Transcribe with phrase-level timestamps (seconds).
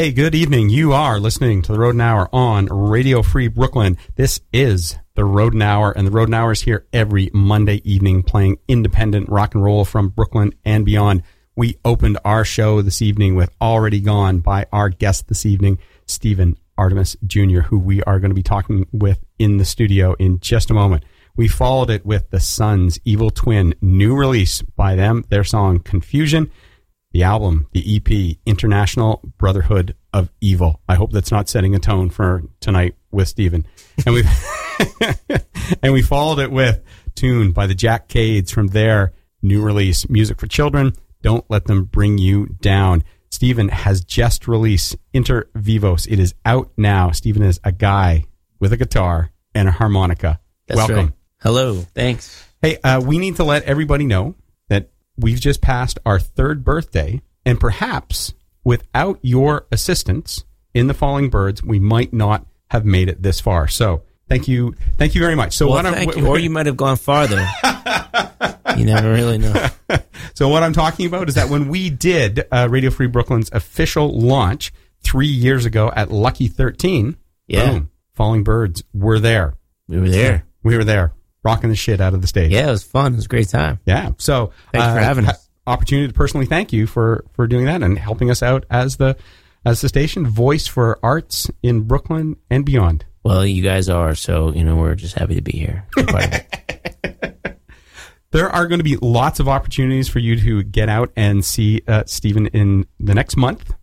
[0.00, 0.70] Hey, good evening.
[0.70, 3.98] You are listening to the Rodent Hour on Radio Free Brooklyn.
[4.16, 8.56] This is the Rodent Hour, and the Rodent Hour is here every Monday evening playing
[8.66, 11.22] independent rock and roll from Brooklyn and beyond.
[11.54, 16.56] We opened our show this evening with Already Gone by our guest this evening, Stephen
[16.78, 20.70] Artemis Jr., who we are going to be talking with in the studio in just
[20.70, 21.04] a moment.
[21.36, 26.50] We followed it with The Suns Evil Twin, new release by them, their song Confusion
[27.12, 30.80] the album, the EP, International Brotherhood of Evil.
[30.88, 33.66] I hope that's not setting a tone for tonight with Stephen.
[34.06, 34.24] And we
[35.82, 36.82] and we followed it with
[37.14, 39.12] Tune by the Jack Cades from their
[39.42, 40.92] new release, Music for Children.
[41.22, 43.04] Don't let them bring you down.
[43.30, 46.06] Stephen has just released Inter Vivos.
[46.06, 47.10] It is out now.
[47.10, 48.24] Stephen is a guy
[48.58, 50.40] with a guitar and a harmonica.
[50.66, 50.96] That's Welcome.
[50.96, 51.12] right.
[51.42, 51.74] Hello.
[51.94, 52.46] Thanks.
[52.62, 54.34] Hey, uh, we need to let everybody know
[55.20, 58.34] we've just passed our third birthday, and perhaps
[58.64, 63.66] without your assistance in the Falling Birds, we might not have made it this far.
[63.68, 65.56] So, thank you, thank you very much.
[65.56, 66.26] So, Well, what I'm, thank you.
[66.26, 67.44] Or you might have gone farther.
[68.76, 69.66] you never really know.
[70.34, 74.16] so what I'm talking about is that when we did uh, Radio Free Brooklyn's official
[74.18, 74.72] launch
[75.02, 77.16] three years ago at Lucky 13,
[77.48, 77.70] Yeah.
[77.72, 79.54] boom, Falling Birds were there.
[79.88, 80.44] We were there.
[80.62, 82.52] We were there, rocking the shit out of the stage.
[82.52, 83.12] Yeah, it was fun.
[83.12, 83.80] It was a great time.
[83.86, 84.10] Yeah.
[84.18, 85.48] So Thanks for having ha- us.
[85.66, 89.16] Opportunity to personally thank you for for doing that and helping us out as the
[89.64, 93.04] as the station voice for arts in Brooklyn and beyond.
[93.22, 95.86] Well, you guys are, so, you know, we're just happy to be here.
[95.94, 97.60] Be part of it.
[98.32, 101.82] There are going to be lots of opportunities for you to get out and see
[101.88, 103.74] uh, Stephen in the next month.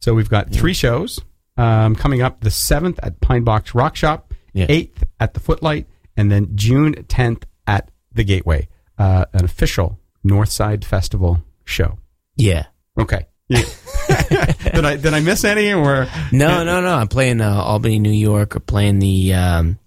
[0.00, 1.20] So we've got three shows
[1.56, 4.66] um, coming up: the seventh at Pine Box Rock Shop, Yeah.
[4.68, 10.84] eighth at the Footlight, and then June tenth at the Gateway, uh, an official Northside
[10.84, 11.98] Festival show.
[12.36, 12.66] Yeah.
[12.98, 13.26] Okay.
[13.48, 13.62] Yeah.
[14.74, 16.94] did I did I miss any or No, no, no.
[16.94, 19.78] I'm playing uh, Albany, New York, or playing the um,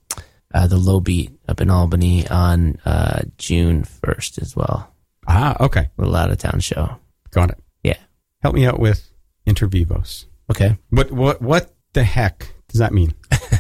[0.53, 4.91] uh, the Low Beat up in Albany on uh, June 1st as well.
[5.27, 6.98] ah okay Little out of town show.
[7.32, 7.58] got it.
[7.84, 7.98] Yeah.
[8.41, 9.10] Help me out with
[9.46, 10.25] Inter Vivos.
[10.51, 10.77] Okay.
[10.89, 13.13] What what what the heck does that mean?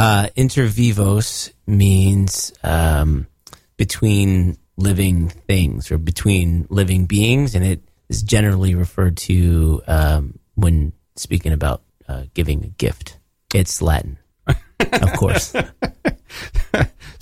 [0.00, 3.26] Uh, intervivos means um,
[3.76, 10.92] between living things or between living beings, and it is generally referred to um, when
[11.16, 13.18] speaking about uh, giving a gift.
[13.54, 14.16] It's Latin,
[14.46, 15.54] of course.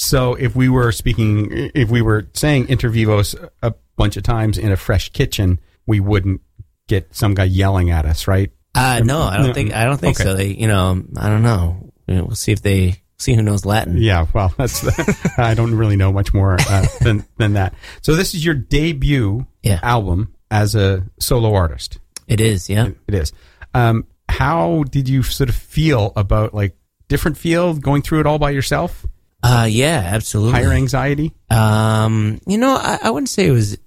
[0.00, 4.56] So if we were speaking, if we were saying Inter Vivos a bunch of times
[4.56, 6.40] in a fresh kitchen, we wouldn't
[6.86, 8.52] get some guy yelling at us, right?
[8.76, 9.74] Uh, no, I don't think.
[9.74, 10.24] I don't think Okay.
[10.24, 10.34] so.
[10.34, 11.87] They, you know, I don't know.
[12.08, 13.98] You know, We'll see if they see who knows Latin.
[13.98, 14.26] Yeah.
[14.32, 14.84] Well, that's
[15.38, 17.74] I don't really know much more uh, than than that.
[18.02, 19.80] So this is your debut Yeah.
[19.82, 21.98] album as a solo artist.
[22.26, 22.68] It is.
[22.70, 22.88] Yeah.
[23.06, 23.32] It is.
[23.74, 26.76] Um, how did you sort of feel about like
[27.08, 29.06] different field going through it all by yourself?
[29.42, 30.02] Uh, yeah.
[30.14, 30.52] Absolutely.
[30.60, 31.32] Higher anxiety?
[31.50, 33.78] Um, you know, I, I wouldn't say it was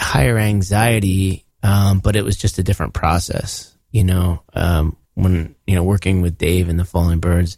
[0.00, 3.74] higher anxiety, um, but it was just a different process.
[3.90, 7.56] You know, um, when you know working with Dave and the Falling Birds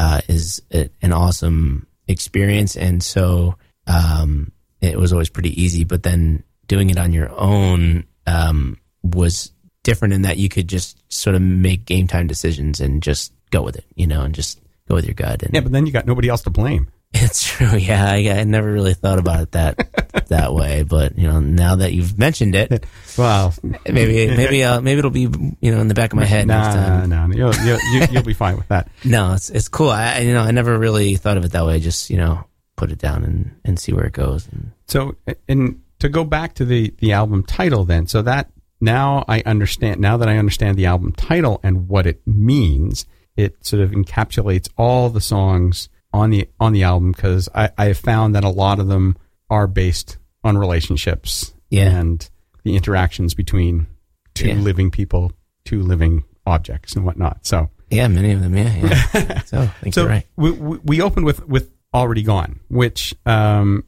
[0.00, 5.84] uh, is a, an awesome experience, and so um, it was always pretty easy.
[5.84, 9.52] But then doing it on your own um, was
[9.82, 13.60] different in that you could just sort of make game time decisions and just go
[13.60, 13.84] with it.
[13.94, 14.58] You know, and just
[14.90, 15.42] go with your gut.
[15.42, 16.90] And Yeah, but then you got nobody else to blame.
[17.14, 17.76] it's true.
[17.76, 21.76] Yeah, I, I never really thought about it that that way, but you know, now
[21.76, 22.84] that you've mentioned it,
[23.18, 23.54] Well,
[23.88, 25.22] maybe maybe uh, maybe it'll be
[25.60, 27.08] you know in the back of my head next nah, time.
[27.10, 28.88] no, no, you'll, you'll, you- you'll be fine with that.
[29.04, 29.90] No, it's it's cool.
[29.90, 31.80] I I- you know I never really thought of it that way.
[31.80, 32.44] Just you know
[32.76, 34.46] put it down and and see where it goes.
[34.48, 35.16] And So,
[35.48, 40.00] and to go back to the the album title, then, so that now I understand.
[40.00, 43.04] Now that I understand the album title and what it means,
[43.42, 47.86] it sort of encapsulates all the songs on the on the album because I, I
[47.86, 49.16] have found that a lot of them
[49.48, 51.90] are based on relationships Yeah.
[51.98, 52.28] and
[52.64, 53.86] the interactions between
[54.34, 54.54] two Yeah.
[54.54, 55.32] living people,
[55.64, 57.46] two living objects, and whatnot.
[57.46, 58.56] So, yeah, many of them.
[58.56, 58.74] Yeah,
[59.14, 59.40] yeah.
[59.44, 60.26] so I think so you're right.
[60.36, 63.84] we, we we opened with with already gone, which um,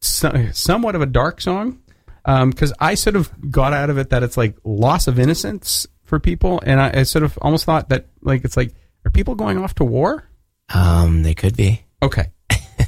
[0.00, 1.80] so, somewhat of a dark song
[2.24, 6.18] because I sort of got out of it that it's like loss of innocence for
[6.18, 9.58] people, and I, I sort of almost thought that like it's like are people going
[9.58, 10.28] off to war?
[10.74, 11.84] Um, they could be.
[12.02, 12.26] Okay,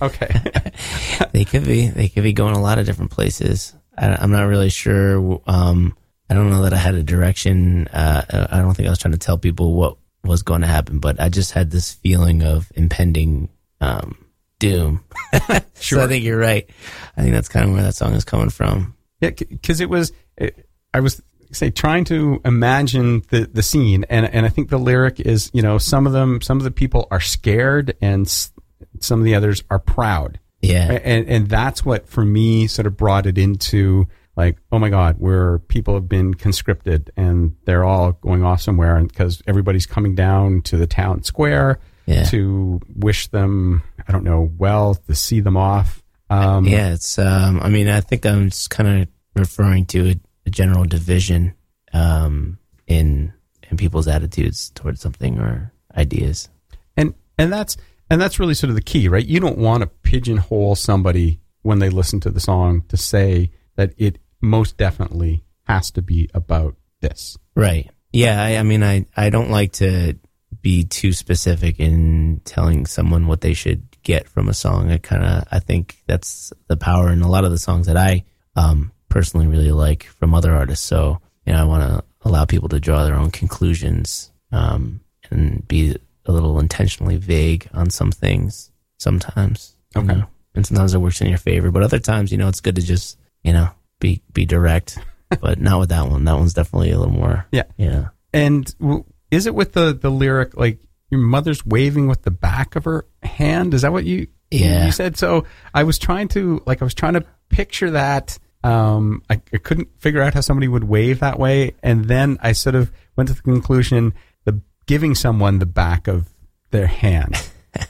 [0.03, 0.43] okay,
[1.33, 1.89] They could be.
[1.89, 3.75] They could be going a lot of different places.
[3.97, 5.41] I, I'm not really sure.
[5.47, 5.97] Um,
[6.29, 7.87] I don't know that I had a direction.
[7.89, 10.99] Uh, I don't think I was trying to tell people what was going to happen,
[10.99, 13.49] but I just had this feeling of impending
[13.81, 14.17] um,
[14.59, 15.05] doom.
[15.79, 16.69] So I think you're right.
[17.17, 18.97] I think that's kind of where that song is coming from.
[19.21, 21.23] yeah, because it was it, I was
[21.57, 25.63] say trying to imagine the the scene, and and I think the lyric is you
[25.63, 28.53] know some of them some of the people are scared and s-
[29.01, 30.39] some of the others are proud.
[30.63, 30.91] Yeah.
[31.05, 35.17] and and that's what for me sort of brought it into like oh my god
[35.19, 40.15] where people have been conscripted and they're all going off somewhere and because everybody's coming
[40.17, 42.25] down to the town square Yeah.
[42.25, 47.17] to wish them i don't know well to see them off um Yeah, it's.
[47.19, 50.15] Um, I mean, I think I'm just kind of referring to a,
[50.47, 51.55] a general division
[51.93, 53.33] um, in
[53.71, 56.49] in people's attitudes towards something or ideas.
[56.97, 57.77] and and that's
[58.09, 61.81] and that's really sort of the key right you don't want to pigeonhole somebody when
[61.81, 66.77] they listen to the song to say that it most definitely has to be about
[67.01, 67.91] this Right.
[68.13, 68.41] Yeah.
[68.41, 70.17] I, I mean, I I don't like to
[70.61, 74.91] be too specific in telling someone what they should get from a song.
[74.91, 77.97] I kind of I think that's the power in a lot of the songs that
[77.97, 78.25] I
[78.55, 80.85] um, personally really like from other artists.
[80.85, 85.67] So you know, I want to allow people to draw their own conclusions um, and
[85.67, 85.97] be
[86.27, 88.71] a little intentionally vague on some things.
[88.99, 90.07] Sometimes, Okay.
[90.07, 90.27] know?
[90.55, 92.83] and sometimes it works in your favor, but other times, you know, it's good to
[92.83, 93.71] just you know
[94.01, 94.99] be be direct.
[95.41, 96.25] but not with that one.
[96.25, 97.47] That one's definitely a little more.
[97.53, 97.65] Yeah.
[97.79, 98.09] Yeah.
[98.35, 100.79] And w- is it with the the lyric like
[101.11, 103.73] your mother's waving with the back of her hand?
[103.75, 104.85] Is that what you Yeah.
[104.87, 105.17] you said?
[105.17, 105.45] So
[105.75, 108.39] I was trying to like I was trying to picture that.
[108.67, 112.53] Um, I, I couldn't figure out how somebody would wave that way, and then I
[112.53, 116.29] sort of went to the conclusion the giving someone the back of
[116.71, 117.37] their hand.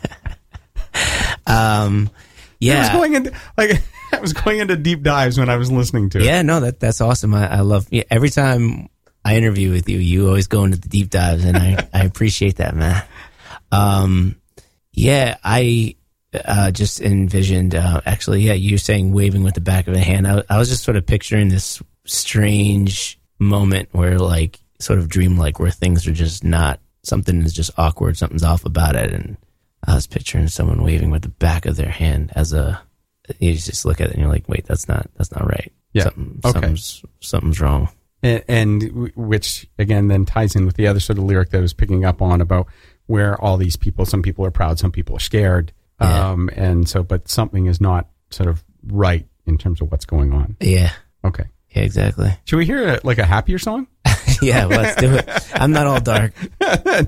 [1.47, 2.93] Um, I was yeah.
[2.93, 6.25] going into like I was going into deep dives when I was listening to it.
[6.25, 7.35] Yeah, no, that that's awesome.
[7.35, 8.89] I, I love yeah, every time
[9.25, 12.57] I interview with you, you always go into the deep dives, and I, I appreciate
[12.57, 13.05] that, man.
[13.71, 14.37] Um,
[14.93, 15.97] yeah, I
[16.45, 20.27] uh, just envisioned uh, actually, yeah, you saying waving with the back of the hand.
[20.27, 25.59] I, I was just sort of picturing this strange moment where, like, sort of dreamlike,
[25.59, 29.37] where things are just not something is just awkward, something's off about it, and
[29.87, 32.81] I was picturing someone waving with the back of their hand as a.
[33.41, 35.73] You just look at it and you're like, wait, that's not that's not right.
[35.93, 36.05] Yeah.
[36.05, 36.53] Something, Okay.
[36.53, 37.89] something's something's wrong.
[38.23, 41.63] and, and which again then ties in with the other sort of lyric that I
[41.63, 42.67] was picking up on about
[43.07, 46.31] where all these people, some people are proud, some people are scared, Yeah.
[46.31, 50.33] um, and so but something is not sort of right in terms of what's going
[50.33, 50.57] on.
[50.61, 50.93] Yeah,
[51.25, 52.33] Okay, yeah, exactly.
[52.45, 53.87] should we hear a, like a happier song?
[54.43, 55.29] yeah, well, let's do it.
[55.55, 56.33] I'm not all dark.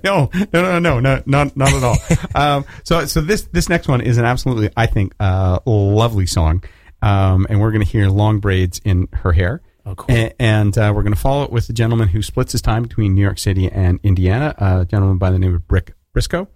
[0.04, 1.96] no, no, no, no, no, not not at all.
[2.34, 6.64] um, so so this this next one is an absolutely I think uh, lovely song,
[7.02, 9.62] um, and we're going to hear long braids in her hair.
[9.86, 10.14] Oh, cool.
[10.14, 12.82] A- And uh, we're going to follow it with a gentleman who splits his time
[12.82, 16.48] between New York City and Indiana, a gentleman by the name of Brick Briscoe.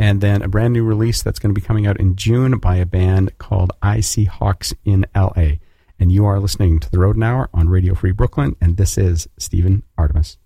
[0.00, 2.76] And then a brand new release that's going to be coming out in June by
[2.76, 5.58] a band called I See Hawks in LA.
[5.98, 8.56] And you are listening to The Rodent Hour on Radio Free Brooklyn.
[8.62, 10.38] And this is Stephen Artemis.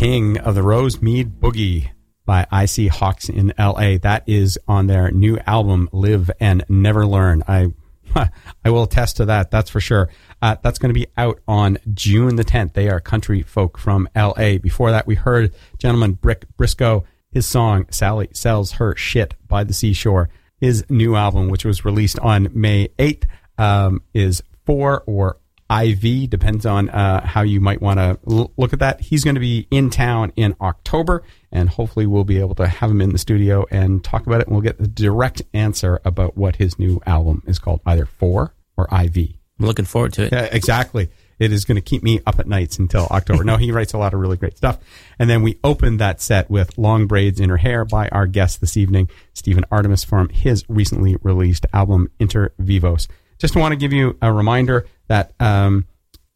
[0.00, 1.90] King of the Rosemead Boogie
[2.24, 3.98] by I See Hawks in LA.
[3.98, 7.42] That is on their new album, Live and Never Learn.
[7.46, 7.74] I
[8.64, 9.50] I will attest to that.
[9.50, 10.08] That's for sure.
[10.40, 12.72] Uh, that's going to be out on June the 10th.
[12.72, 14.56] They are country folk from LA.
[14.56, 19.74] Before that, we heard gentleman Brick Briscoe, his song Sally Sells Her Shit by the
[19.74, 20.30] Seashore.
[20.56, 23.24] His new album, which was released on May 8th,
[23.58, 25.39] um, is four or
[25.70, 29.00] IV, depends on uh, how you might want to l- look at that.
[29.00, 32.90] He's going to be in town in October, and hopefully we'll be able to have
[32.90, 36.36] him in the studio and talk about it, and we'll get the direct answer about
[36.36, 39.16] what his new album is called, either four or IV.
[39.60, 40.32] I'm looking forward to it.
[40.32, 41.10] Yeah, exactly.
[41.38, 43.44] It is going to keep me up at nights until October.
[43.44, 44.78] no, he writes a lot of really great stuff.
[45.18, 48.60] And then we opened that set with Long Braids in Her Hair by our guest
[48.60, 53.08] this evening, Stephen Artemis, from his recently released album, Inter Vivos.
[53.38, 55.86] Just want to give you a reminder that um,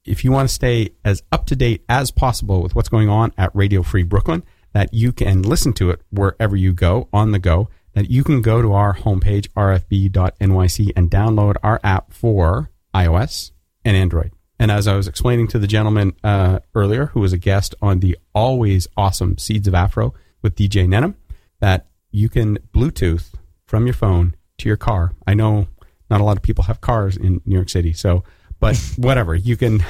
[0.05, 3.33] if you want to stay as up to date as possible with what's going on
[3.39, 7.39] at Radio Free Brooklyn, that you can listen to it wherever you go on the
[7.39, 13.53] go, that you can go to our homepage, rfb.nyc, and download our app for iOS
[13.85, 14.33] and Android.
[14.59, 18.01] And as I was explaining to the gentleman uh, earlier, who was a guest on
[18.01, 21.15] the always awesome Seeds of Afro with DJ Nenham,
[21.61, 23.35] that you can Bluetooth
[23.67, 25.13] from your phone to your car.
[25.29, 25.69] I know
[26.11, 28.25] not a lot of people have cars in New York City, so
[28.65, 29.85] but whatever you can.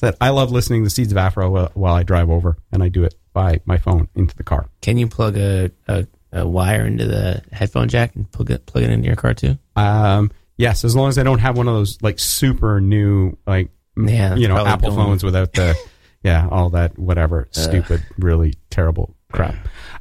[0.00, 2.84] That I love listening to the Seeds of Afro while, while I drive over, and
[2.84, 4.68] I do it by my phone into the car.
[4.80, 8.84] Can you plug a, a, a wire into the headphone jack and plug it plug
[8.84, 9.58] it into your car too?
[9.74, 13.70] Um, yes, as long as I don't have one of those like super new like
[13.96, 14.98] Yeah, you know Apple don't.
[14.98, 15.76] phones without the
[16.22, 19.56] yeah all that whatever stupid really terrible crap.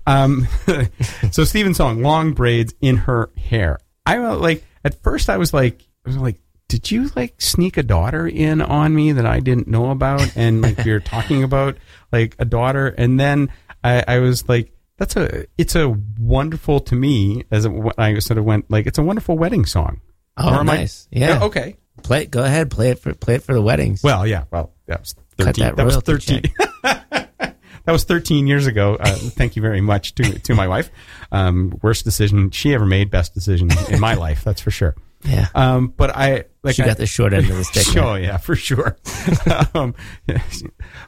[0.05, 0.47] Um,
[1.31, 5.55] so Stephen's song "Long Braids in Her Hair." I uh, like at first I was
[5.55, 6.39] like I was like.
[6.67, 10.35] Did you like sneak a daughter in on me that I didn't know about?
[10.35, 11.77] And like you're talking about
[12.11, 13.49] like a daughter, and then
[13.83, 18.37] I, I was like, "That's a it's a wonderful to me." As it, I sort
[18.37, 20.01] of went like, "It's a wonderful wedding song."
[20.35, 21.07] Oh, am I- nice.
[21.09, 21.43] yeah.
[21.43, 21.77] Okay.
[22.03, 22.31] Play it.
[22.31, 22.69] Go ahead.
[22.69, 24.03] Play it for play it for the weddings.
[24.03, 24.43] Well, yeah.
[24.51, 25.63] Well, that was thirteen.
[25.65, 26.43] that That, was thirteen.
[26.83, 28.97] that was thirteen years ago.
[28.99, 30.91] Uh, thank you very much to to my wife.
[31.31, 33.09] Um, worst decision she ever made.
[33.09, 34.43] Best decision in my life.
[34.43, 34.95] That's for sure.
[35.27, 35.47] Yeah.
[35.53, 37.85] Um, but I like she I, got the short end of the stick.
[37.85, 38.97] Sure, yeah, for sure.
[39.73, 39.93] um,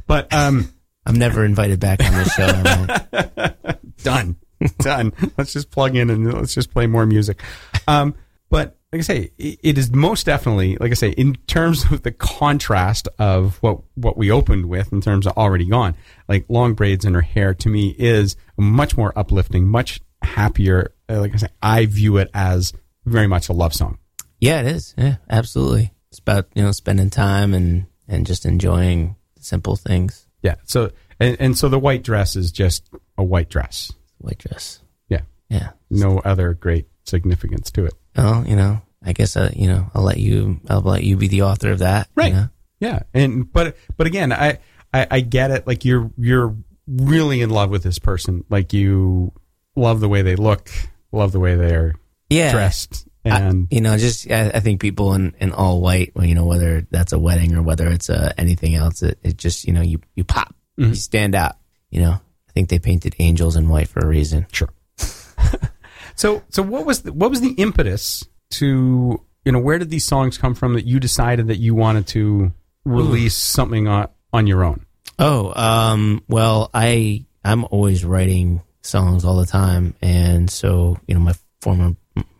[0.07, 0.71] but um,
[1.05, 3.53] I'm never invited back on this show.
[4.03, 4.35] done,
[4.79, 5.13] done.
[5.37, 7.41] Let's just plug in and let's just play more music.
[7.87, 8.15] Um,
[8.49, 12.11] but like I say, it is most definitely, like I say, in terms of the
[12.11, 15.95] contrast of what what we opened with, in terms of already gone,
[16.27, 20.93] like long braids in her hair, to me is much more uplifting, much happier.
[21.07, 22.73] Uh, Like I say, I view it as
[23.05, 23.99] very much a love song.
[24.39, 24.93] Yeah, it is.
[24.97, 25.93] Yeah, absolutely.
[26.09, 30.27] It's about you know spending time and and just enjoying simple things.
[30.41, 30.55] Yeah.
[30.65, 33.91] So and, and so the white dress is just a white dress.
[34.19, 34.81] White dress.
[35.09, 35.21] Yeah.
[35.49, 35.71] Yeah.
[35.89, 37.93] No other great significance to it.
[38.15, 40.59] Well, you know, I guess uh, you know, I'll let you.
[40.69, 42.07] I'll let you be the author of that.
[42.07, 42.33] you Right.
[42.33, 42.49] know?
[42.79, 44.59] Yeah, and but but again, I,
[44.93, 45.67] I I get it.
[45.67, 46.55] Like you're you're
[46.87, 48.45] really in love with this person.
[48.49, 49.33] Like you
[49.75, 50.69] love the way they look,
[51.11, 51.95] love the way they're
[52.29, 52.53] Yeah.
[52.53, 56.35] dressed, I- you know, just I, I think people in, in all white, well, you
[56.35, 59.73] know, whether that's a wedding or whether it's uh, anything else, it, it just you
[59.73, 60.89] know you you pop, Mm-hmm.
[60.89, 61.55] you stand out.
[61.91, 64.45] You know, I think they painted angels in white for a reason.
[64.51, 64.69] sure.
[66.15, 70.05] so so what was the, what was the impetus to you know where did these
[70.05, 72.51] songs come from that you decided that you wanted to
[72.85, 74.85] release something on on your own?
[75.17, 81.19] Oh, um, well, I I'm always writing songs all the time, and so you know,
[81.21, 81.95] my former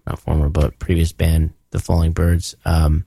[0.09, 3.05] not former but previous band, the Falling Birds, um,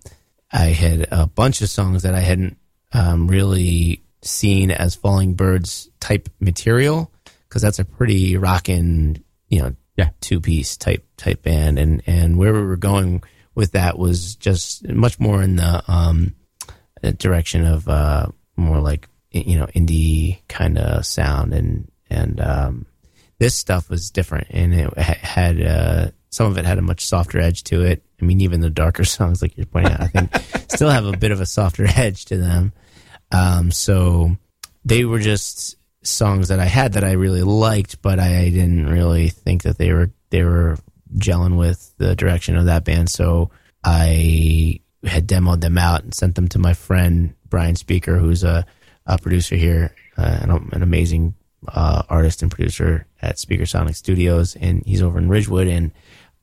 [0.52, 2.56] I had a bunch of songs that I hadn't
[2.92, 7.10] um, really seen as Falling Birds type material
[7.48, 10.10] because that's a pretty rockin', you know, Yeah.
[10.20, 13.22] two piece type type band, and and where we were going
[13.54, 16.34] with that was just much more in the um,
[17.18, 22.86] direction of uh, more like you know indie kind of sound and and um,
[23.38, 24.46] this stuff was different.
[24.50, 28.02] And it had uh, some of it had a much softer edge to it.
[28.20, 30.34] I mean, even the darker songs, like you're pointing out, I think
[30.70, 32.72] still have a bit of a softer edge to them.
[33.30, 34.36] Um, so
[34.84, 39.28] they were just songs that I had that I really liked, but I didn't really
[39.28, 40.78] think that they were they were
[41.16, 43.10] gelling with the direction of that band.
[43.10, 43.50] So
[43.84, 48.64] I had demoed them out and sent them to my friend Brian Speaker, who's a,
[49.06, 51.34] a producer here, uh, an, amazing
[51.68, 55.92] uh, artist and producer at Speaker Sonic Studios, and he's over in Ridgewood, and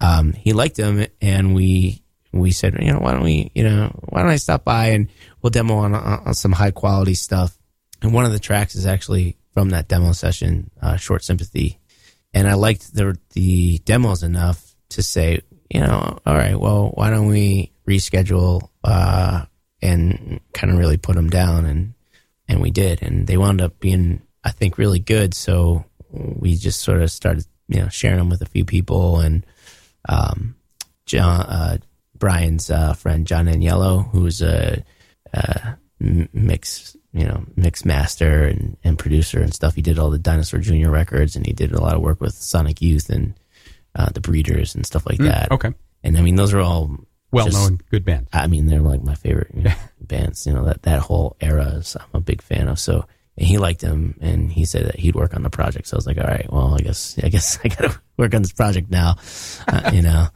[0.01, 3.87] um, he liked them, and we we said, you know, why don't we, you know,
[4.09, 5.09] why don't I stop by and
[5.41, 7.57] we'll demo on, on some high quality stuff.
[8.01, 11.79] And one of the tracks is actually from that demo session, uh, Short Sympathy.
[12.33, 17.09] And I liked the, the demos enough to say, you know, all right, well, why
[17.09, 19.45] don't we reschedule, uh,
[19.81, 21.95] and kind of really put them down and,
[22.47, 23.01] and we did.
[23.01, 25.33] And they wound up being, I think, really good.
[25.33, 29.43] So we just sort of started, you know, sharing them with a few people and,
[30.07, 30.55] um,
[31.05, 31.77] John, uh,
[32.17, 34.83] Brian's, uh, friend, John Agnello, who's a,
[35.33, 39.75] uh, mix, you know, mix master and, and producer and stuff.
[39.75, 40.89] He did all the Dinosaur Jr.
[40.89, 43.33] records and he did a lot of work with Sonic Youth and
[43.95, 45.51] uh, the Breeders and stuff like that.
[45.51, 45.73] Okay.
[46.03, 46.95] And I mean, those are all
[47.31, 48.29] Well just- known, good bands.
[48.31, 50.45] I mean, they're like my favorite you know, bands.
[50.47, 52.79] You know that that whole era is I'm a big fan of.
[52.79, 53.05] So
[53.39, 55.87] and he liked him and he said that he'd work on the project.
[55.87, 58.35] So I was like, all right, well, I guess I guess I got to work
[58.35, 59.15] on this project now.
[59.67, 60.27] Uh, you know,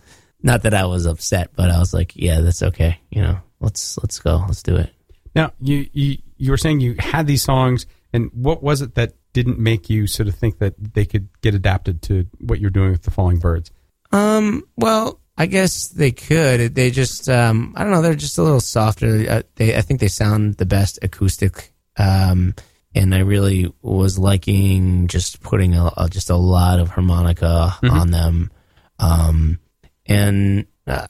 [0.41, 2.99] not that I was upset, but I was like, yeah, that's okay.
[3.11, 4.89] You know, let's let's go, let's do it.
[5.35, 9.13] Now, you, you you were saying you had these songs, and what was it that
[9.33, 12.91] didn't make you sort of think that they could get adapted to what you're doing
[12.91, 13.71] with the Falling Birds?
[14.11, 16.75] Um, well, I guess they could.
[16.75, 18.03] They just, um, I don't know.
[18.03, 19.25] They're just a little softer.
[19.27, 21.73] Uh, they, I think they sound the best acoustic.
[21.97, 22.53] Um,
[22.95, 28.11] and I really was liking just putting a, a- just a lot of harmonica on
[28.11, 28.51] them.
[28.99, 29.59] Um,
[30.05, 30.65] and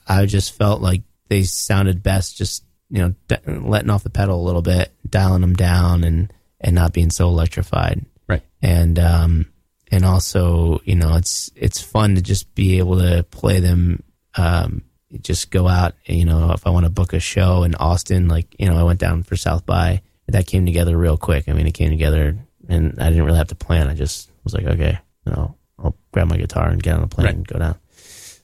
[0.06, 4.40] I just felt like they sounded best just, you know, d- letting off the pedal
[4.40, 8.42] a little bit, dialing them down and, and not being so electrified Right.
[8.62, 9.46] and um
[9.90, 14.02] and also you know it's it's fun to just be able to play them
[14.36, 14.82] um
[15.20, 18.46] just go out you know if i want to book a show in austin like
[18.58, 21.66] you know i went down for south by that came together real quick i mean
[21.66, 22.36] it came together
[22.68, 25.96] and i didn't really have to plan i just was like okay you know i'll
[26.12, 27.34] grab my guitar and get on a plane Right.
[27.34, 27.76] and go down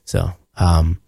[0.05, 1.01] so um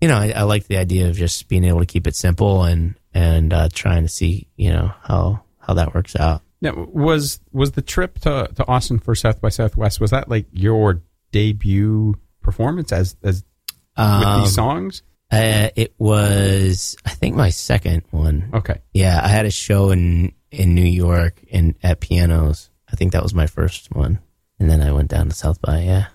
[0.00, 2.64] you know I, I like the idea of just being able to keep it simple
[2.64, 7.40] and and uh trying to see you know how how that works out Now, was
[7.52, 12.14] was the trip to, to Austin for South by Southwest was that like your debut
[12.42, 13.44] performance as as
[13.96, 15.02] with Um, these songs?
[15.32, 18.50] Uh, it was, I think, my second one.
[18.54, 22.70] Okay, Yeah, I had a show in in New York in at Pianos.
[22.92, 24.18] I think that was my first one,
[24.58, 25.80] and then I went down to South by.
[25.82, 26.06] Yeah,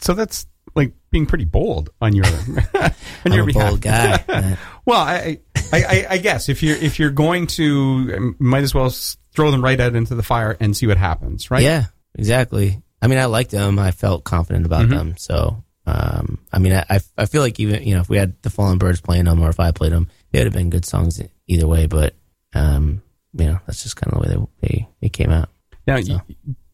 [0.00, 2.64] so that's like being pretty bold on your on
[3.24, 3.68] I'm your a behalf.
[3.70, 4.24] bold guy.
[4.28, 4.56] Uh,
[4.86, 5.40] Well, I,
[5.72, 8.88] I, I, I guess if you're if you're going to, um, might as well
[9.32, 11.62] throw them right out into the fire and see what happens, right?
[11.62, 12.80] Yeah, exactly.
[13.02, 13.78] I mean, I liked them.
[13.78, 14.96] I felt confident about Mm-hmm.
[14.96, 15.14] them.
[15.18, 18.50] So, um, I mean, I, I feel like even you know if we had the
[18.50, 21.20] Falling Birds playing them or if I played them, they would have been good songs
[21.46, 21.86] either way.
[21.86, 22.14] But
[22.54, 25.48] um, you know, that's just kind of the way they they, they came out.
[25.86, 26.20] Now, y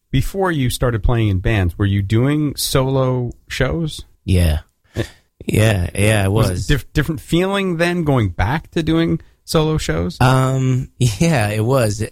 [0.09, 4.05] before you started playing in bands, were you doing solo shows?
[4.25, 4.61] Yeah,
[5.45, 6.23] yeah, yeah.
[6.25, 6.49] I was.
[6.49, 10.19] Was it diff- different feeling then going back to doing solo shows?
[10.21, 12.03] Um, yeah, it was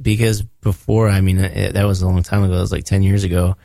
[0.00, 2.54] because before, I mean, it, that was a long time ago.
[2.54, 3.56] It was like 10 years ago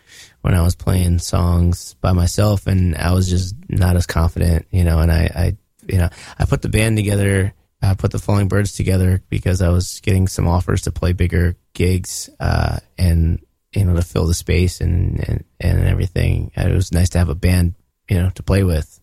[0.47, 4.85] when I was playing songs by myself and I was just not as confident, you
[4.85, 6.07] know, and I, I, you know,
[6.39, 7.53] I put the band together.
[7.81, 11.57] I put the Falling Birds together because I was getting some offers to play bigger
[11.73, 16.51] gigs, uh, and, you know, to fill the space and, and, and everything.
[16.55, 17.75] It was nice to have a band,
[18.09, 19.01] you know, to play with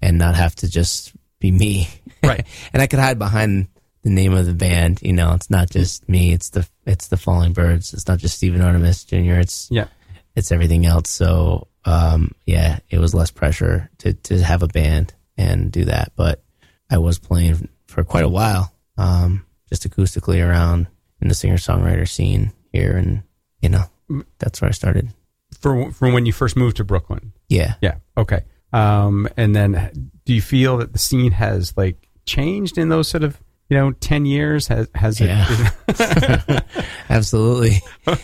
[0.00, 1.88] and not have to just be me.
[2.22, 2.46] Right.
[2.74, 3.68] and I could hide behind
[4.02, 5.00] the name of the band.
[5.02, 6.32] You know, it's not just me.
[6.34, 7.94] It's the it's the Falling Birds.
[7.94, 9.40] It's not just Stephen Artemis Jr.
[9.40, 9.86] It's yeah.
[10.40, 11.08] It's everything else.
[11.10, 16.12] So um, yeah, it was less pressure to to have a band and do that.
[16.16, 16.42] But
[16.90, 20.88] I was playing for quite a while, um, just acoustically around
[21.22, 23.22] in the singer songwriter scene here, and
[23.62, 23.84] you know,
[24.38, 25.10] that's where I started.
[25.60, 27.32] For from when you first moved to Brooklyn.
[27.48, 27.74] Yeah.
[27.80, 27.96] Yeah.
[28.16, 28.42] Okay.
[28.72, 33.24] Um, and then do you feel that the scene has like changed in those sort
[33.24, 33.38] of
[33.68, 34.68] you know ten years?
[34.68, 35.46] Has has Yeah.
[35.88, 36.64] it?
[37.10, 37.82] Absolutely.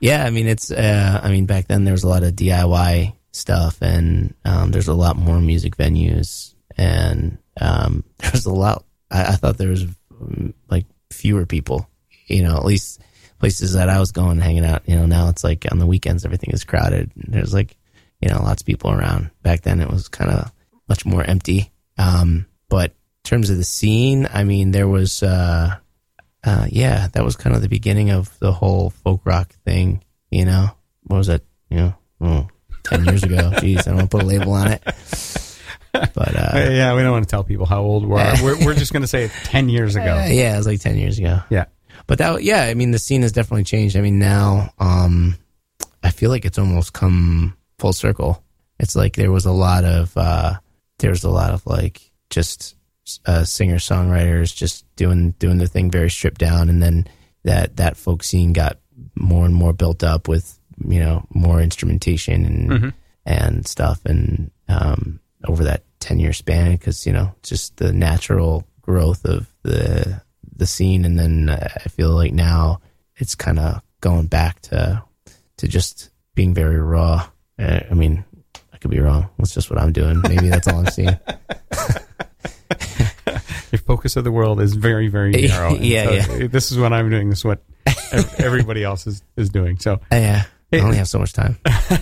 [0.00, 3.14] yeah, I mean it's uh I mean back then there was a lot of DIY
[3.32, 9.24] stuff and um there's a lot more music venues and um there's a lot I,
[9.24, 9.84] I thought there was
[10.20, 11.88] um, like fewer people,
[12.26, 13.00] you know, at least
[13.38, 16.24] places that I was going hanging out, you know, now it's like on the weekends
[16.24, 17.10] everything is crowded.
[17.16, 17.76] There's like,
[18.20, 19.30] you know, lots of people around.
[19.42, 20.52] Back then it was kind of
[20.88, 21.70] much more empty.
[21.98, 25.76] Um but in terms of the scene, I mean there was uh
[26.44, 30.02] uh, yeah, that was kind of the beginning of the whole folk rock thing.
[30.30, 30.70] You know,
[31.02, 31.42] what was that?
[31.70, 32.48] You know, oh,
[32.84, 33.36] 10 years ago.
[33.54, 34.82] Jeez, I don't want to put a label on it.
[35.92, 38.34] But uh, yeah, we don't want to tell people how old we are.
[38.42, 40.18] We're, we're just going to say ten years ago.
[40.18, 41.40] uh, yeah, it was like 10 years ago.
[41.50, 41.64] Yeah.
[42.06, 43.96] But that, yeah, I mean, the scene has definitely changed.
[43.96, 45.36] I mean, now, um,
[46.02, 48.42] I feel like it's almost come full circle.
[48.78, 50.54] It's like there was a lot of, uh,
[50.98, 52.76] there's a lot of like just,
[53.26, 56.68] uh, singer songwriters just doing, doing the thing very stripped down.
[56.68, 57.08] And then
[57.44, 58.78] that, that folk scene got
[59.14, 60.58] more and more built up with
[60.88, 62.92] you know more instrumentation and
[63.26, 68.66] and stuff, and um, over that ten year span, because you know just the natural
[68.80, 70.22] growth of the
[70.56, 72.80] the scene, and then I feel like now
[73.16, 75.02] it's kind of going back to
[75.58, 77.28] to just being very raw.
[77.58, 78.24] Uh, I mean,
[78.72, 79.28] I could be wrong.
[79.38, 80.22] That's just what I'm doing.
[80.22, 81.18] Maybe that's all I'm seeing.
[83.70, 85.74] Your focus of the world is very, very narrow.
[85.74, 87.30] Yeah, so This is what I'm doing.
[87.30, 87.62] This is what
[88.38, 89.78] everybody else is, is doing.
[89.78, 91.58] So, yeah, I only have so much time.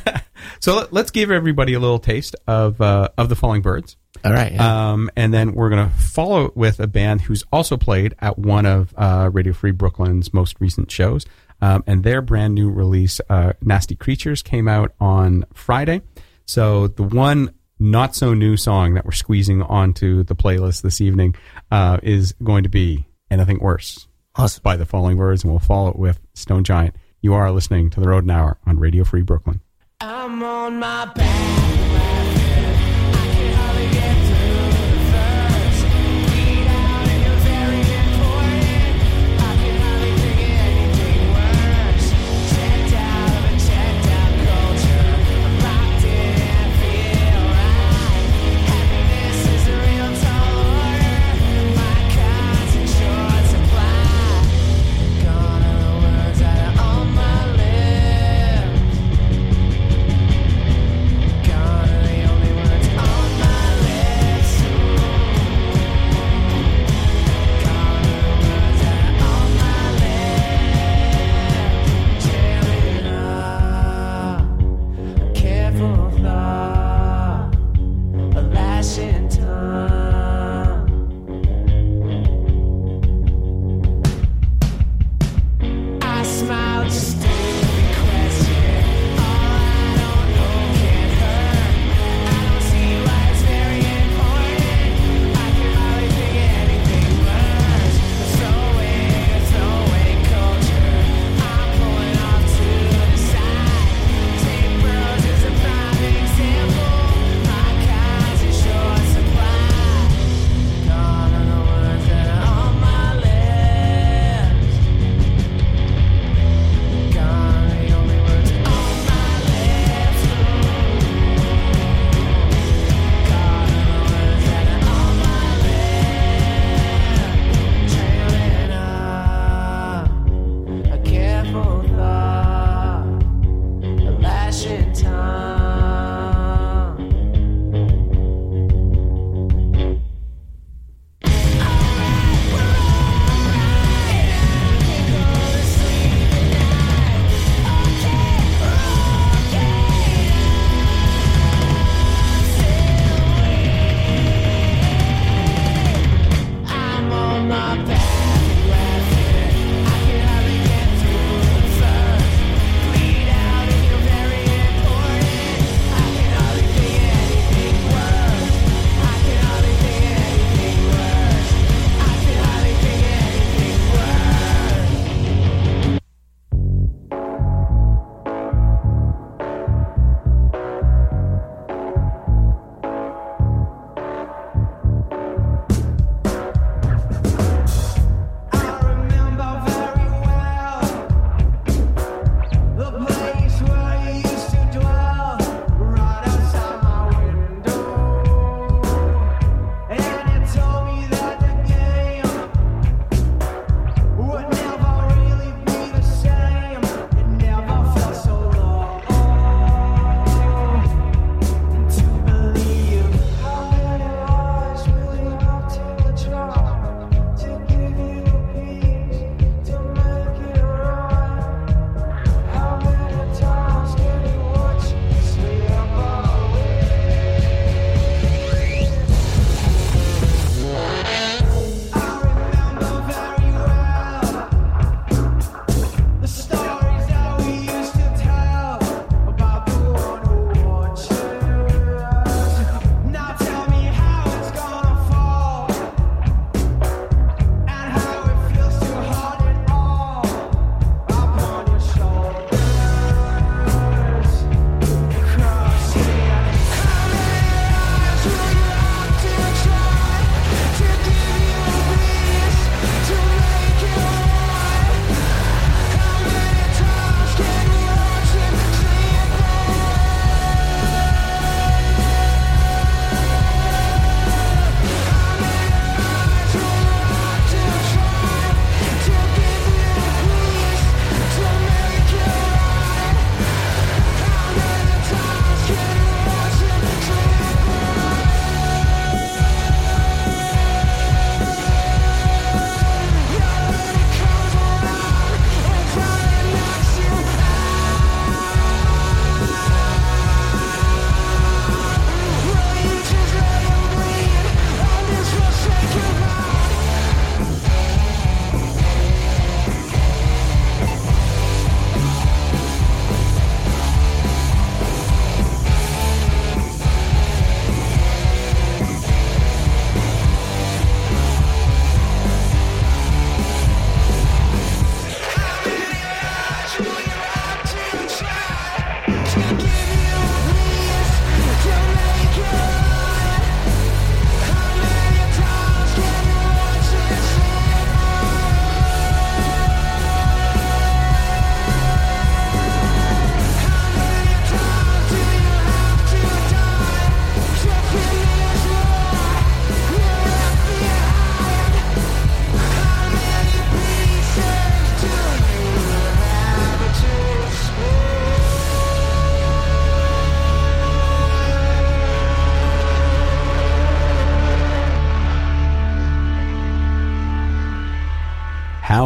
[0.61, 3.97] so let, let's give everybody a little taste of uh, of the Falling Birds.
[4.25, 4.53] All right.
[4.53, 4.91] yeah.
[4.93, 8.67] Um, and then we're going to follow with a band who's also played at one
[8.67, 11.25] of uh, Radio Free Brooklyn's most recent shows.
[11.61, 16.03] Um, and their brand new release, uh, Nasty Creatures, came out on Friday.
[16.47, 21.35] So the one not so new song that we're squeezing onto the playlist this evening
[21.71, 24.63] uh, is going to be Anything Worse awesome.
[24.63, 25.45] by the Falling Birds.
[25.45, 26.95] And we'll follow it with Stone Giant.
[27.21, 29.61] You are listening to The Rodent Hour on Radio Free Brooklyn.
[30.01, 31.78] I'm on my back.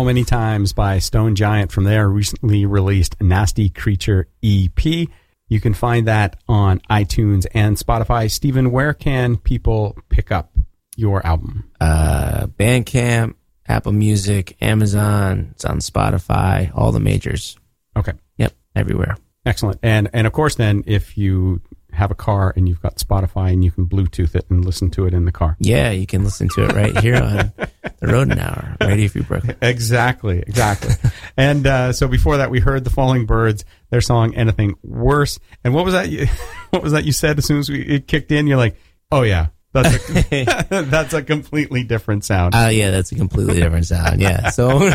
[0.04, 4.84] Many Times by Stone Giant from their recently released Nasty Creature EP.
[5.48, 8.30] You can find that on iTunes and Spotify.
[8.30, 10.52] Stephen, where can people pick up
[10.96, 11.70] your album?
[11.80, 13.34] Uh, Bandcamp,
[13.66, 15.48] Apple Music, Amazon.
[15.52, 16.70] It's on Spotify.
[16.74, 17.56] All the majors.
[17.96, 18.12] Okay.
[18.38, 19.16] Yep, everywhere.
[19.44, 19.80] Excellent.
[19.82, 21.60] And and of course then if you
[21.92, 25.06] have a car and you've got Spotify and you can Bluetooth it and listen to
[25.06, 25.56] it in the car.
[25.60, 27.52] Yeah, you can listen to it right here on
[28.00, 29.56] the Rodent Hour, Radio Free Brooklyn.
[29.62, 30.94] Exactly, exactly.
[31.36, 35.74] and uh, so before that, we heard the Falling Birds, their song "Anything Worse." And
[35.74, 36.08] what was that?
[36.08, 36.26] You,
[36.70, 38.46] what was that you said as soon as we, it kicked in?
[38.46, 38.76] You're like,
[39.10, 40.44] "Oh yeah, that's a,
[40.88, 44.20] that's a completely different sound." Oh yeah, that's a completely different sound.
[44.20, 44.92] Yeah, so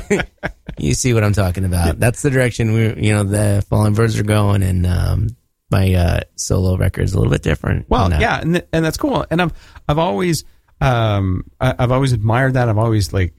[0.78, 2.00] you see what I'm talking about.
[2.00, 5.28] That's the direction we, you know, the Falling Birds are going, and um,
[5.70, 7.90] my uh, solo record is a little bit different.
[7.90, 9.26] Well, yeah, and th- and that's cool.
[9.30, 9.54] And I've
[9.88, 10.44] I've always
[10.80, 12.70] um I, I've always admired that.
[12.70, 13.34] I've always like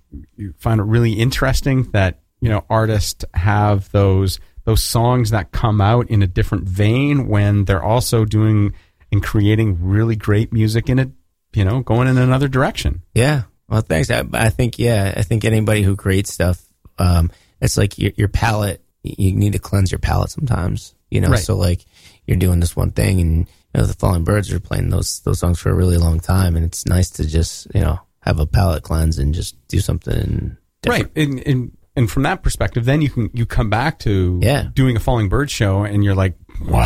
[0.59, 6.11] found it really interesting that you know artists have those those songs that come out
[6.11, 8.74] in a different vein when they're also doing
[9.11, 11.11] and creating really great music in it.
[11.55, 13.03] You know, going in another direction.
[13.14, 13.45] Yeah.
[13.68, 14.11] Well, thanks.
[14.11, 16.62] I, I think, yeah, I think anybody who creates stuff,
[16.99, 21.29] um, it's like your, your palate, you need to cleanse your palate sometimes, you know?
[21.31, 21.39] Right.
[21.41, 21.85] So like
[22.27, 23.39] you're doing this one thing and,
[23.75, 26.57] you know, the Falling Birds are playing those, those songs for a really long time.
[26.57, 30.57] And it's nice to just, you know, have a palate cleanse and just do something
[30.83, 31.05] different.
[31.17, 31.23] Right.
[31.25, 34.69] And, and and from that perspective, then you can you come back to Yeah.
[34.73, 36.83] doing a Falling Bird show, and you're like, wow,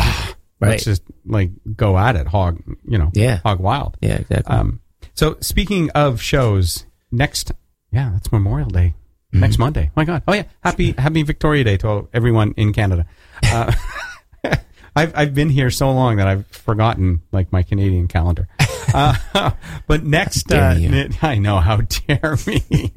[0.59, 0.69] Right.
[0.69, 3.39] let's just like go at it, hog, you know, Yeah.
[3.43, 3.95] hog wild.
[4.01, 4.55] Yeah, exactly.
[4.55, 4.79] Um,
[5.13, 7.51] so speaking of shows, next,
[7.91, 8.95] yeah, that's Memorial Day.
[9.33, 9.39] Mm-hmm.
[9.41, 9.91] Next Monday.
[9.95, 10.23] My God.
[10.27, 10.43] Oh yeah.
[10.63, 13.05] Happy Happy Victoria Day to everyone in Canada.
[13.43, 13.71] Uh,
[14.95, 18.47] I've I've been here so long that I've forgotten like my Canadian calendar.
[18.93, 19.15] Uh,
[19.87, 20.75] but next, uh,
[21.23, 22.91] I know how dare me.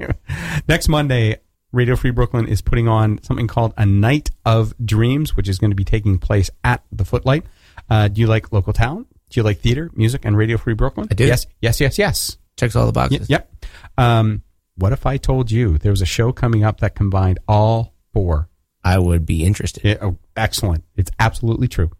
[0.67, 1.37] next Monday,
[1.71, 5.71] Radio Free Brooklyn is putting on something called a Night of Dreams, which is going
[5.71, 7.45] to be taking place at the Footlight.
[7.89, 9.07] Uh, do you like local talent?
[9.29, 11.07] Do you like theater, music, and Radio Free Brooklyn?
[11.09, 11.25] I do.
[11.25, 12.37] Yes, yes, yes, yes.
[12.57, 13.29] Checks all the Y- boxes.
[13.29, 13.49] yep.
[13.97, 14.43] Um,
[14.75, 18.49] what if I told you there was a show coming up that combined all four?
[18.87, 19.83] I would be interested.
[19.83, 20.85] Yeah, oh, excellent.
[20.95, 21.91] It's absolutely true.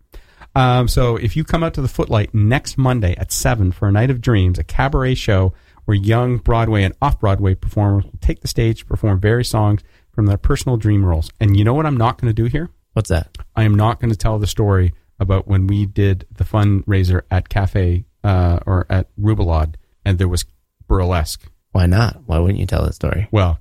[0.55, 3.91] Um, so if you come out to the Footlight next Monday at 7 for a
[3.91, 8.39] Night of Dreams, a cabaret show where young Broadway and off Broadway performers will take
[8.39, 9.81] the stage to perform various songs
[10.13, 11.29] from their personal dream roles.
[11.41, 12.69] And you know what I'm not going to do here?
[12.93, 13.37] What's that?
[13.53, 17.49] I am not going to tell the story about when we did the fundraiser at
[17.49, 19.75] Cafe uh, or at Rubulad
[20.05, 20.45] and there was
[20.87, 21.51] burlesque.
[21.73, 22.21] Why not?
[22.27, 23.27] Why wouldn't you tell that story?
[23.29, 23.59] Well,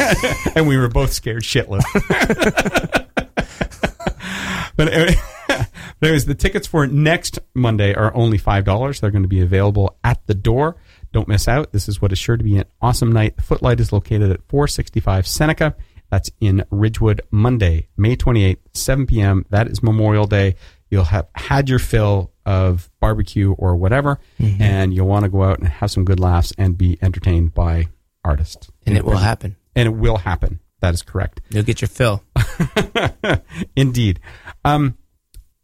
[0.56, 1.82] and we were both scared shitless.
[4.76, 5.16] but uh, anyway,
[6.02, 9.00] anyways, the tickets for next Monday are only five dollars.
[9.00, 10.76] They're going to be available at the door.
[11.12, 11.72] Don't miss out.
[11.72, 13.36] This is what is sure to be an awesome night.
[13.36, 15.76] The Footlight is located at 465 Seneca.
[16.10, 17.22] That's in Ridgewood.
[17.30, 19.46] Monday, May 28th, 7 p.m.
[19.50, 20.56] That is Memorial Day.
[20.90, 24.60] You'll have had your fill of barbecue or whatever, mm-hmm.
[24.60, 27.88] and you'll want to go out and have some good laughs and be entertained by
[28.24, 28.70] artists.
[28.86, 29.56] And it will happen.
[29.74, 30.60] And it will happen.
[30.80, 31.40] That is correct.
[31.50, 32.22] You'll get your fill.
[33.76, 34.20] Indeed.
[34.64, 34.96] Um,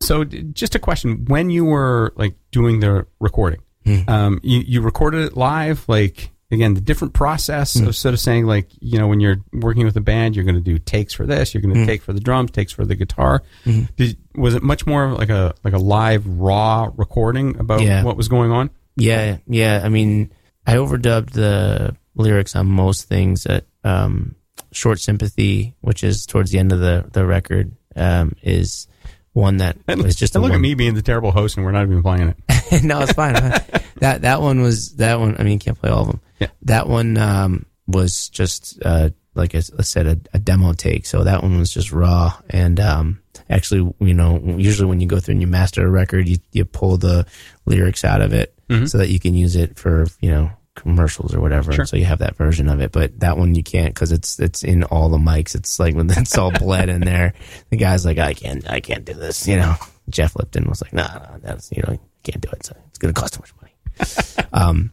[0.00, 3.60] so d- just a question: When you were like doing the recording,
[4.06, 8.46] um, you you recorded it live, like again the different process of sort of saying
[8.46, 11.26] like you know when you're working with a band, you're going to do takes for
[11.26, 13.42] this, you're going to take for the drums, takes for the guitar.
[13.64, 18.04] Did, was it much more like a like a live raw recording about Yeah.
[18.04, 18.70] what was going on?
[18.96, 19.80] Yeah, yeah.
[19.84, 20.32] I mean,
[20.66, 23.46] I overdubbed the lyrics on most things.
[23.46, 24.34] At um,
[24.72, 28.86] "Short Sympathy," which is towards the end of the the record, um, is
[29.32, 31.72] one that And, was just and look at me being the terrible host, and we're
[31.72, 32.82] not even playing it.
[32.84, 33.34] no, it's fine.
[33.96, 35.36] that that one was that one.
[35.38, 36.20] I mean, you can't play all of them.
[36.38, 36.48] Yeah.
[36.62, 41.06] That one um, was just uh, like I said, a, a demo take.
[41.06, 42.36] So that one was just raw.
[42.50, 46.28] And um, actually, you know, usually when you go through and you master a record,
[46.28, 47.26] you you pull the
[47.64, 48.54] lyrics out of it
[48.86, 51.72] so that you can use it for you know commercials or whatever.
[51.72, 51.86] Sure.
[51.86, 52.92] So you have that version of it.
[52.92, 55.54] But that one you can't because it's it's in all the mics.
[55.54, 57.34] It's like when it's all bled in there.
[57.70, 59.46] The guy's like, I can't, I can't do this.
[59.46, 59.74] You know,
[60.08, 62.64] Jeff Lipton was like, Nah, nah that's you know, I can't do it.
[62.64, 64.48] So it's gonna cost too much money.
[64.52, 64.92] um,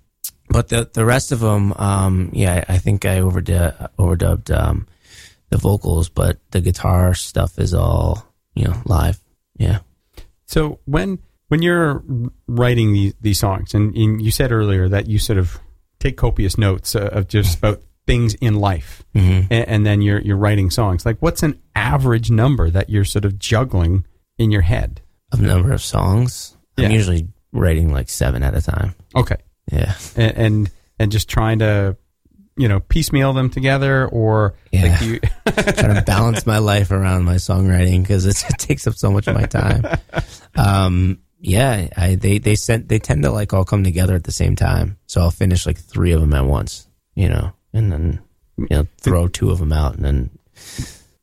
[0.49, 4.88] but the the rest of them, um, yeah, I think I overdub, overdubbed um,
[5.49, 9.19] the vocals, but the guitar stuff is all you know live.
[9.57, 9.79] Yeah.
[10.45, 12.03] So when when you're
[12.47, 15.59] writing these these songs, and, and you said earlier that you sort of
[15.99, 19.47] take copious notes uh, of just about things in life, Mm-hmm.
[19.51, 21.05] and, and then you're you're writing songs.
[21.05, 24.05] Like, what's an average number that you're sort of juggling
[24.37, 25.01] in your head?
[25.31, 26.85] Of number of songs, Yeah.
[26.85, 28.93] I'm usually writing like seven at a time.
[29.15, 29.37] Okay,
[29.71, 29.95] Yeah.
[30.15, 31.97] and and, and just trying to
[32.57, 34.83] you know piecemeal them together, or Yeah.
[34.83, 35.19] like you?
[35.73, 39.35] trying to balance my life around my songwriting because it takes up so much of
[39.35, 39.83] my time.
[40.57, 44.31] Um, yeah, I, they they sent they tend to like all come together at the
[44.31, 48.19] same time, so I'll finish like three of them at once, you know, and then
[48.57, 50.29] you know throw two of them out, and then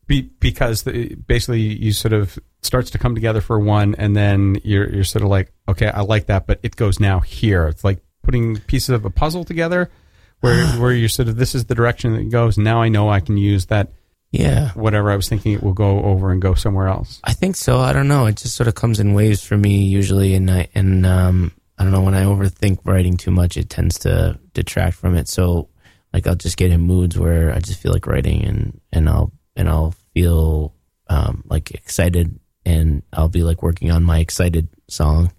[0.07, 4.59] Be, because the, basically you sort of starts to come together for one, and then
[4.63, 7.67] you're you're sort of like, okay, I like that, but it goes now here.
[7.67, 9.91] It's like putting pieces of a puzzle together,
[10.39, 12.57] where where you're sort of this is the direction that it goes.
[12.57, 13.91] Now I know I can use that
[14.33, 17.21] yeah, whatever I was thinking it will go over and go somewhere else.
[17.23, 17.79] I think so.
[17.79, 18.25] I don't know.
[18.25, 21.85] It just sort of comes in waves for me usually, and I and um, I
[21.85, 25.29] don't know when I overthink writing too much, it tends to detract from it.
[25.29, 25.69] So
[26.15, 29.33] like I'll just get in moods where I just feel like writing, and and I'll
[29.55, 30.75] and I'll feel
[31.09, 35.31] um, like excited, and I'll be like working on my excited song,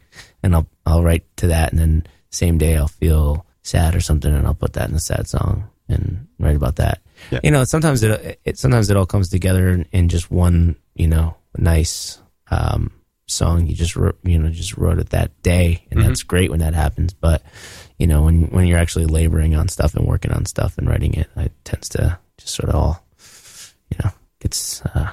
[0.44, 4.32] and I'll I'll write to that, and then same day I'll feel sad or something,
[4.32, 7.02] and I'll put that in the sad song and write about that.
[7.32, 7.40] Yeah.
[7.44, 11.08] You know, sometimes it, it sometimes it all comes together in, in just one, you
[11.08, 12.20] know, nice
[12.52, 12.92] um,
[13.28, 13.68] song.
[13.68, 16.74] You just wrote, you know, just wrote it that day, and that's great when that
[16.74, 17.14] happens.
[17.14, 17.42] But
[17.98, 21.14] you know, when when you're actually laboring on stuff and working on stuff and writing
[21.14, 23.06] it, it tends to just sort of all,
[23.90, 25.12] you know, gets uh,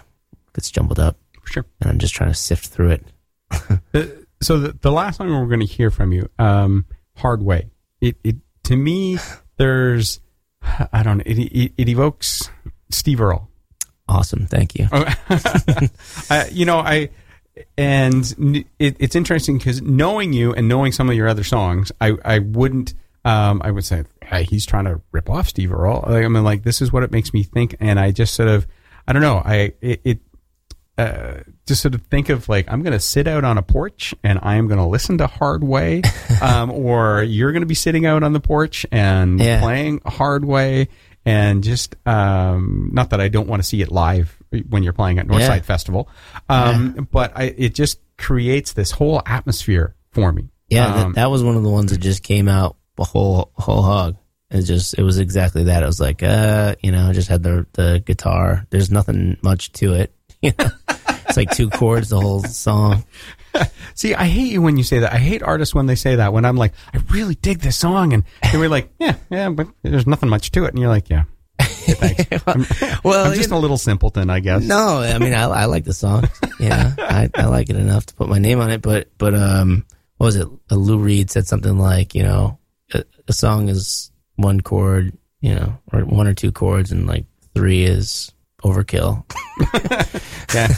[0.54, 1.64] gets jumbled up, Sure.
[1.80, 3.06] and I'm just trying to sift through it.
[3.94, 4.06] Uh,
[4.40, 6.86] so the, the last song we're going to hear from you, um,
[7.16, 7.68] "Hard Way,"
[8.00, 9.18] it, it to me,
[9.56, 10.20] there's,
[10.92, 12.50] I don't know, it, it, it evokes
[12.90, 13.48] Steve Earle.
[14.08, 14.88] Awesome, thank you.
[14.92, 17.10] I, you know, I
[17.76, 22.16] and it, it's interesting because knowing you and knowing some of your other songs, I
[22.24, 22.94] I wouldn't.
[23.24, 26.04] Um, I would say hey, he's trying to rip off Steve Earle.
[26.06, 28.48] Like, I mean, like this is what it makes me think, and I just sort
[28.48, 28.66] of,
[29.06, 30.20] I don't know, I it, it
[31.00, 34.14] uh, just sort of think of like I'm going to sit out on a porch
[34.24, 36.02] and I am going to listen to Hard Way,
[36.42, 39.60] um, or you're going to be sitting out on the porch and Yeah.
[39.60, 40.88] playing Hard Way,
[41.24, 44.36] and just um, not that I don't want to see it live
[44.68, 45.60] when you're playing at Northside Yeah.
[45.62, 46.08] Festival,
[46.48, 50.50] um, but I, it just creates this whole atmosphere for me.
[50.68, 53.50] Yeah, Um, that, that was one of the ones that just came out a whole
[53.54, 54.16] whole hog.
[54.50, 55.82] It just it was exactly that.
[55.82, 58.66] It was like, uh, you know, just had the the guitar.
[58.70, 60.12] There's nothing much to it.
[60.42, 60.70] You know,
[61.30, 63.04] it's like two chords the whole song.
[63.94, 65.12] See, I hate you when you say that.
[65.12, 66.32] I hate artists when they say that.
[66.32, 69.68] When I'm like, I really dig this song, and they were like, yeah, yeah, but
[69.82, 71.24] there's nothing much to it, and you're like, yeah.
[73.04, 74.64] well, I'm just a little simpleton, I guess.
[74.64, 76.28] No, I mean I, I like the song.
[76.58, 78.80] Yeah, I, I like it enough to put my name on it.
[78.82, 79.84] But but um,
[80.16, 80.48] what was it?
[80.70, 82.58] Uh, Lou Reed said something like, you know,
[82.94, 87.26] a, a song is one chord, you know, or one or two chords, and like
[87.54, 89.24] three is overkill.
[90.54, 90.68] Yeah.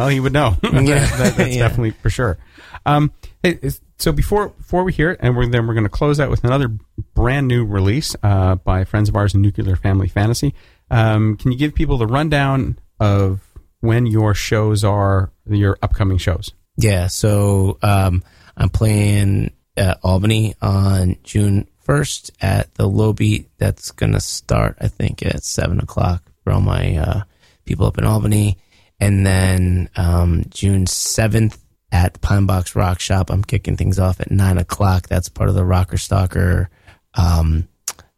[0.00, 0.56] Well, he would know.
[0.62, 0.70] Yeah.
[1.16, 1.68] That- that's Yeah.
[1.68, 2.38] definitely for sure.
[2.86, 6.18] Um, is- so before before we hear it, and we're, then we're going to close
[6.20, 6.68] out with another
[7.14, 10.54] brand new release uh, by friends of ours in Nuclear Family Fantasy.
[10.90, 13.40] Um, can you give people the rundown of
[13.80, 16.52] when your shows are, your upcoming shows?
[16.78, 18.22] Yeah, so um,
[18.56, 23.50] I'm playing at Albany on June 1st at the Low Beat.
[23.58, 27.22] That's going to start, I think, at 7 o'clock for all my uh,
[27.66, 28.56] people up in Albany.
[29.00, 31.58] And then um, June 7th
[31.92, 35.08] at the Pine Box Rock Shop, I'm kicking things off at 9 o'clock.
[35.08, 36.68] That's part of the Rocker Stalker
[37.14, 37.68] um,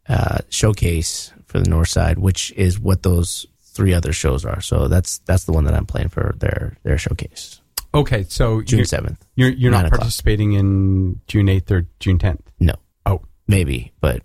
[0.09, 4.61] uh, showcase for the North Side, which is what those three other shows are.
[4.61, 7.61] So that's that's the one that I'm playing for their their showcase.
[7.95, 9.19] Okay, so June you're, 7th.
[9.35, 10.01] you're, you're not o'clock.
[10.01, 12.41] participating in June 8th or June 10th.
[12.59, 12.75] No.
[13.05, 13.21] Oh.
[13.47, 14.23] Maybe, but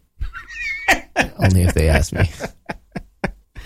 [1.39, 2.29] only if they ask me.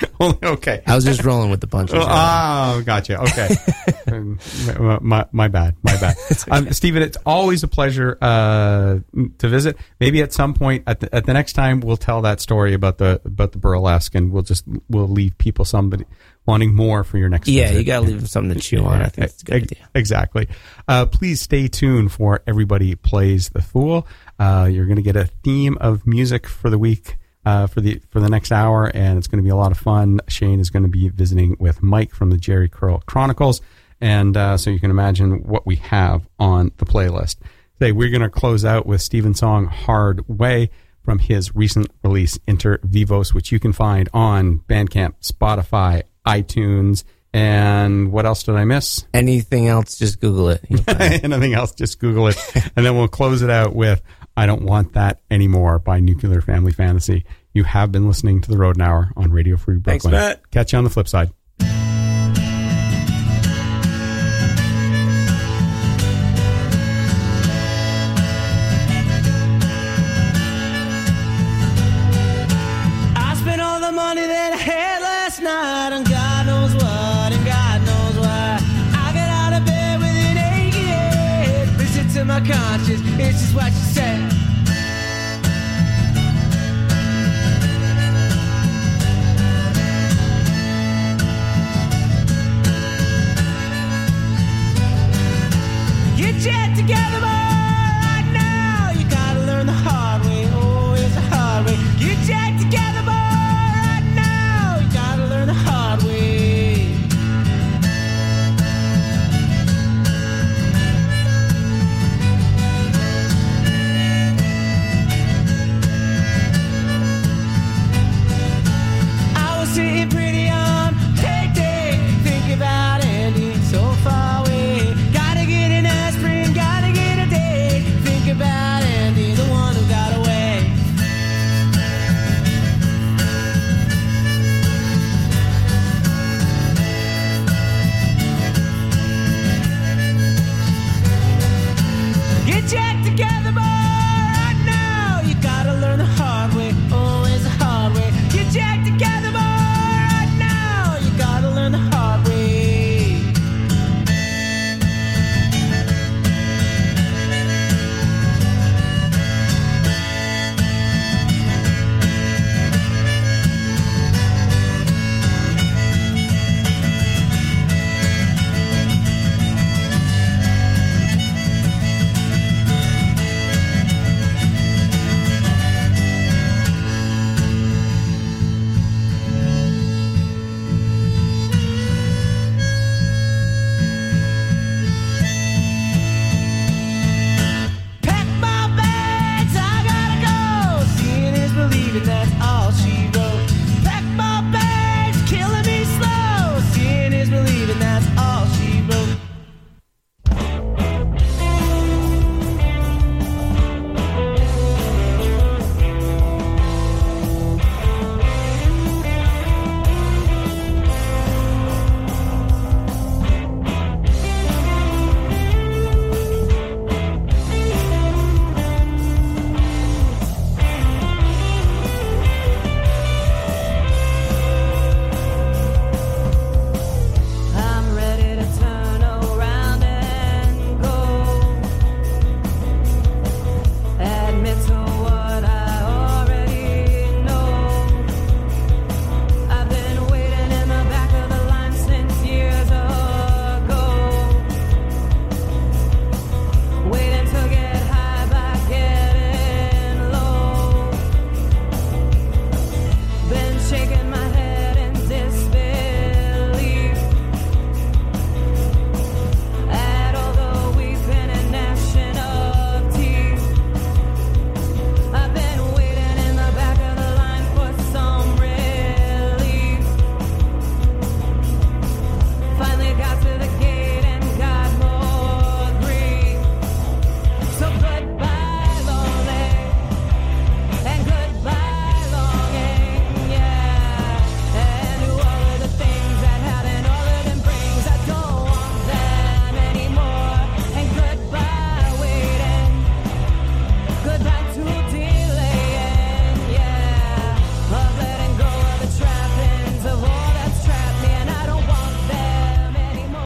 [0.43, 0.81] okay.
[0.85, 1.97] I was just rolling with the punches.
[1.99, 3.21] Oh, gotcha.
[3.21, 3.49] Okay.
[4.11, 4.39] Um,
[4.77, 5.75] my, my, my bad.
[5.83, 6.17] My bad.
[6.51, 8.99] um, Stephen, it's always a pleasure uh,
[9.37, 9.77] to visit.
[10.01, 12.97] Maybe at some point at the, at the next time we'll tell that story about
[12.97, 16.03] the about the burlesque, and we'll just we'll leave people somebody
[16.45, 17.47] wanting more for your next.
[17.47, 17.79] yeah, visit.
[17.79, 19.01] you got to leave them something to chew on.
[19.01, 19.89] I think it's a good idea.
[19.95, 20.47] Exactly.
[20.87, 24.07] Uh, please stay tuned for Everybody Plays the Fool.
[24.39, 27.17] Uh, you're going to get a theme of music for the week.
[27.43, 29.77] Uh, for the for the next hour, and it's going to be a lot of
[29.79, 30.19] fun.
[30.27, 33.61] Shane is going to be visiting with Mike from the Jerry Curl Chronicles,
[33.99, 37.37] and uh, so you can imagine what we have on the playlist.
[37.79, 40.69] Today we're going to close out with Stephen's song "Hard Way"
[41.03, 48.11] from his recent release "Inter Vivos," which you can find on Bandcamp, Spotify, iTunes, and
[48.11, 49.05] what else did I miss?
[49.13, 50.63] Anything else, just Google it.
[50.69, 51.23] You'll find it.
[51.23, 52.37] Anything else, just Google it.
[52.75, 54.01] and then we'll close it out with
[54.41, 57.25] I Don't Want That Anymore by Nuclear Family Fantasy.
[57.53, 60.19] You have been listening to The Rodent Hour on Radio Free Thanks, Brooklyn.
[60.19, 60.49] Matt.
[60.49, 61.29] Catch you on the flip side.